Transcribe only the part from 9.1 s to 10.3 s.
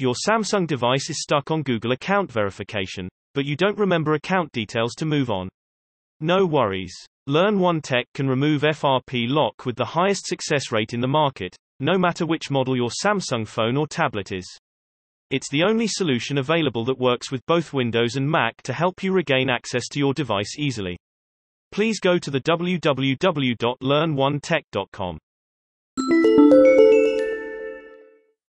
lock with the highest